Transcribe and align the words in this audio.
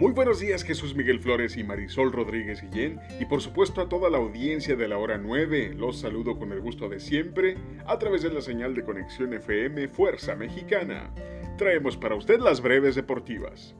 Muy 0.00 0.12
buenos 0.12 0.40
días 0.40 0.64
Jesús 0.64 0.94
Miguel 0.94 1.20
Flores 1.20 1.58
y 1.58 1.62
Marisol 1.62 2.10
Rodríguez 2.10 2.62
Guillén 2.62 2.98
y 3.20 3.26
por 3.26 3.42
supuesto 3.42 3.82
a 3.82 3.88
toda 3.90 4.08
la 4.08 4.16
audiencia 4.16 4.74
de 4.74 4.88
la 4.88 4.96
hora 4.96 5.18
9. 5.18 5.74
Los 5.76 6.00
saludo 6.00 6.38
con 6.38 6.52
el 6.52 6.62
gusto 6.62 6.88
de 6.88 6.98
siempre 6.98 7.58
a 7.86 7.98
través 7.98 8.22
de 8.22 8.32
la 8.32 8.40
señal 8.40 8.74
de 8.74 8.82
conexión 8.82 9.34
FM 9.34 9.88
Fuerza 9.88 10.34
Mexicana. 10.36 11.12
Traemos 11.58 11.98
para 11.98 12.14
usted 12.14 12.40
las 12.40 12.62
breves 12.62 12.94
deportivas. 12.94 13.74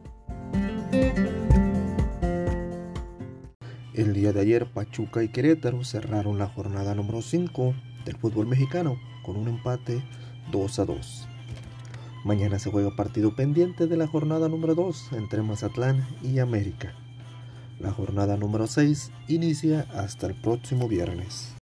El 3.95 4.13
día 4.13 4.35
de 4.35 4.41
ayer 4.41 4.67
Pachuca 4.67 5.23
y 5.23 5.29
Querétaro 5.29 5.85
cerraron 5.85 6.37
la 6.37 6.49
jornada 6.49 6.95
número 6.95 7.23
5 7.23 7.75
del 8.05 8.19
fútbol 8.19 8.47
mexicano 8.47 9.01
con 9.23 9.39
un 9.39 9.49
empate 9.49 10.03
2 10.53 10.79
a 10.81 10.85
2. 10.85 11.30
Mañana 12.23 12.59
se 12.59 12.71
juega 12.71 12.95
partido 12.97 13.35
pendiente 13.35 13.87
de 13.87 13.97
la 13.97 14.07
jornada 14.07 14.49
número 14.49 14.75
2 14.75 15.13
entre 15.13 15.41
Mazatlán 15.41 16.07
y 16.23 16.39
América. 16.39 16.95
La 17.79 17.93
jornada 17.93 18.37
número 18.37 18.67
6 18.67 19.11
inicia 19.29 19.87
hasta 19.95 20.27
el 20.27 20.35
próximo 20.35 20.87
viernes. 20.87 21.55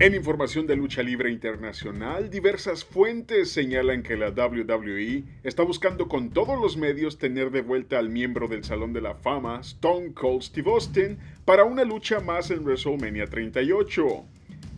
En 0.00 0.14
información 0.14 0.66
de 0.66 0.74
lucha 0.74 1.02
libre 1.02 1.30
internacional, 1.30 2.28
diversas 2.28 2.84
fuentes 2.84 3.52
señalan 3.52 4.02
que 4.02 4.16
la 4.16 4.30
WWE 4.30 5.24
está 5.44 5.62
buscando 5.62 6.08
con 6.08 6.30
todos 6.30 6.60
los 6.60 6.76
medios 6.76 7.18
tener 7.18 7.52
de 7.52 7.60
vuelta 7.60 7.98
al 7.98 8.08
miembro 8.08 8.48
del 8.48 8.64
Salón 8.64 8.92
de 8.92 9.02
la 9.02 9.14
Fama, 9.14 9.60
Stone 9.60 10.14
Cold 10.14 10.42
Steve 10.42 10.70
Austin, 10.72 11.18
para 11.44 11.64
una 11.64 11.84
lucha 11.84 12.18
más 12.18 12.50
en 12.50 12.64
WrestleMania 12.64 13.26
38. 13.26 14.24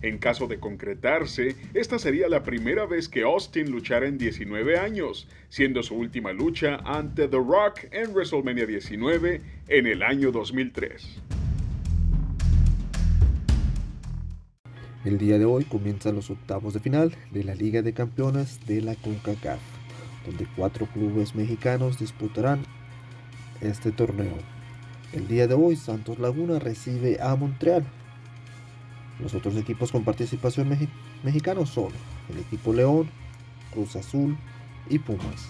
En 0.03 0.19
caso 0.19 0.49
de 0.49 0.59
concretarse, 0.59 1.55
esta 1.75 1.97
sería 1.97 2.29
la 2.29 2.43
primera 2.43 2.87
vez 2.87 3.09
que 3.09 3.23
Austin 3.23 3.71
luchara 3.71 4.09
en 4.09 4.19
19 4.19 4.77
años, 4.77 5.29
siendo 5.49 5.81
su 5.85 5.95
última 5.95 6.33
lucha 6.33 6.81
ante 6.85 7.29
The 7.29 7.37
Rock 7.37 7.85
en 7.93 8.13
WrestleMania 8.13 8.67
19 8.67 9.41
en 9.69 9.87
el 9.87 10.03
año 10.03 10.33
2003. 10.33 11.21
El 15.05 15.19
día 15.19 15.39
de 15.39 15.45
hoy 15.45 15.65
comienzan 15.65 16.17
los 16.17 16.31
octavos 16.31 16.75
de 16.75 16.81
final 16.81 17.15
de 17.31 17.45
la 17.45 17.55
Liga 17.55 17.83
de 17.83 17.93
Campeones 17.93 18.59
de 18.67 18.81
la 18.83 18.97
CONCACAF, 18.97 19.61
donde 20.27 20.49
cuatro 20.57 20.87
clubes 20.87 21.37
mexicanos 21.37 22.01
disputarán 22.01 22.65
este 23.61 23.93
torneo. 23.93 24.35
El 25.13 25.29
día 25.29 25.47
de 25.47 25.55
hoy 25.55 25.77
Santos 25.77 26.19
Laguna 26.19 26.59
recibe 26.59 27.19
a 27.21 27.37
Montreal 27.37 27.85
los 29.21 29.35
otros 29.35 29.57
equipos 29.57 29.93
con 29.93 30.05
participación 30.05 30.69
mexicana 31.23 31.65
son 31.67 31.93
el 32.31 32.41
equipo 32.41 32.73
León, 32.73 33.09
Cruz 33.73 33.97
Azul 33.97 34.37
y 34.89 34.99
Pumas. 34.99 35.49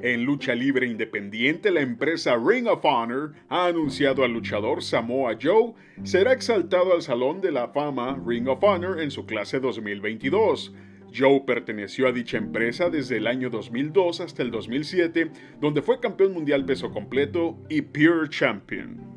En 0.00 0.24
lucha 0.24 0.54
libre 0.54 0.86
independiente, 0.86 1.72
la 1.72 1.80
empresa 1.80 2.36
Ring 2.36 2.68
of 2.68 2.84
Honor 2.84 3.34
ha 3.48 3.66
anunciado 3.66 4.22
al 4.22 4.32
luchador 4.32 4.82
Samoa 4.82 5.36
Joe 5.40 5.74
será 6.04 6.32
exaltado 6.32 6.94
al 6.94 7.02
Salón 7.02 7.40
de 7.40 7.50
la 7.50 7.68
Fama 7.68 8.16
Ring 8.24 8.48
of 8.48 8.62
Honor 8.62 9.00
en 9.00 9.10
su 9.10 9.26
clase 9.26 9.58
2022. 9.58 10.72
Joe 11.16 11.42
perteneció 11.46 12.08
a 12.08 12.12
dicha 12.12 12.36
empresa 12.38 12.90
desde 12.90 13.16
el 13.16 13.26
año 13.26 13.50
2002 13.50 14.20
hasta 14.20 14.42
el 14.42 14.50
2007, 14.50 15.30
donde 15.60 15.82
fue 15.82 16.00
campeón 16.00 16.32
mundial 16.32 16.64
peso 16.64 16.90
completo 16.90 17.58
y 17.68 17.82
Pure 17.82 18.28
Champion. 18.28 19.08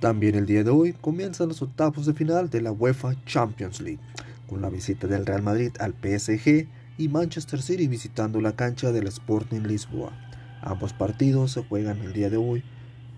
También 0.00 0.36
el 0.36 0.46
día 0.46 0.62
de 0.62 0.70
hoy 0.70 0.92
comienzan 0.92 1.48
los 1.48 1.60
octavos 1.60 2.06
de 2.06 2.14
final 2.14 2.50
de 2.50 2.62
la 2.62 2.70
UEFA 2.70 3.16
Champions 3.24 3.80
League, 3.80 4.00
con 4.46 4.62
la 4.62 4.70
visita 4.70 5.08
del 5.08 5.26
Real 5.26 5.42
Madrid 5.42 5.72
al 5.80 5.92
PSG 5.92 6.68
y 6.98 7.08
Manchester 7.08 7.60
City 7.60 7.88
visitando 7.88 8.40
la 8.40 8.54
cancha 8.54 8.92
del 8.92 9.08
Sporting 9.08 9.62
Lisboa. 9.62 10.12
Ambos 10.62 10.92
partidos 10.92 11.52
se 11.52 11.64
juegan 11.64 11.98
el 11.98 12.12
día 12.12 12.30
de 12.30 12.36
hoy 12.36 12.62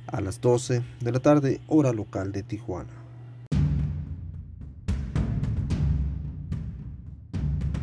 a 0.06 0.20
las 0.20 0.40
12 0.40 0.82
de 1.00 1.12
la 1.12 1.20
tarde, 1.20 1.60
hora 1.66 1.92
local 1.92 2.32
de 2.32 2.42
Tijuana. 2.42 2.99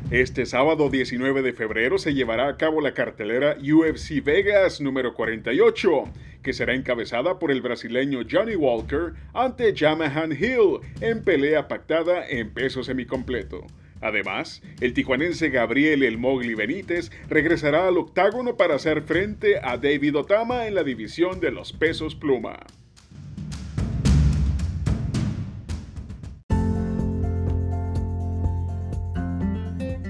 Este 0.10 0.46
sábado 0.46 0.90
19 0.90 1.42
de 1.42 1.52
febrero 1.52 1.98
se 1.98 2.14
llevará 2.14 2.48
a 2.48 2.56
cabo 2.56 2.80
la 2.80 2.94
cartelera 2.94 3.58
UFC 3.60 4.24
Vegas 4.24 4.80
número 4.80 5.14
48, 5.14 6.06
que 6.42 6.54
será 6.54 6.76
encabezada 6.76 7.40
por 7.40 7.52
el 7.52 7.62
brasileño 7.62 8.22
Johnny 8.30 8.56
Walker 8.56 9.16
ante 9.34 9.76
Jamahan 9.76 10.32
Hill 10.32 10.80
en 11.02 11.26
pelea 11.26 11.68
pactada 11.68 12.26
en 12.26 12.54
peso 12.54 12.84
semicompleto. 12.84 13.66
Además, 14.00 14.62
el 14.80 14.94
tijuanense 14.94 15.50
Gabriel 15.50 16.02
El 16.02 16.18
Mogli 16.18 16.54
Benítez 16.54 17.12
regresará 17.28 17.90
al 17.90 17.98
octágono 17.98 18.56
para 18.56 18.76
hacer 18.76 19.02
frente 19.02 19.60
a 19.62 19.76
David 19.76 20.16
Otama 20.16 20.68
en 20.68 20.76
la 20.76 20.86
división 20.86 21.42
de 21.42 21.52
los 21.52 21.74
pesos 21.74 22.16
pluma. 22.16 22.66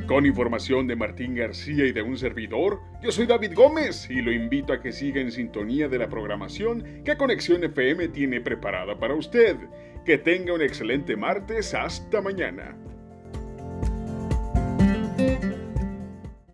Con 0.07 0.25
información 0.25 0.88
de 0.88 0.95
Martín 0.95 1.35
García 1.35 1.85
y 1.85 1.91
de 1.91 2.01
un 2.01 2.18
servidor, 2.18 2.79
yo 3.03 3.12
soy 3.12 3.25
David 3.25 3.51
Gómez 3.53 4.09
y 4.09 4.22
lo 4.22 4.31
invito 4.31 4.72
a 4.72 4.79
que 4.79 4.94
siga 4.94 5.19
en 5.19 5.34
sintonía 5.34 5.90
de 5.90 5.97
la 5.97 6.07
programación 6.07 7.03
que 7.03 7.18
Conexión 7.18 7.62
FM 7.66 8.07
tiene 8.07 8.40
preparada 8.40 8.97
para 8.97 9.16
usted. 9.16 9.57
Que 10.06 10.17
tenga 10.17 10.53
un 10.53 10.62
excelente 10.62 11.17
martes. 11.17 11.73
Hasta 11.73 12.22
mañana. 12.22 12.78